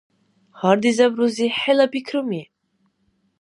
[0.59, 2.41] Гьардизаб рузи, хӀела пикруми!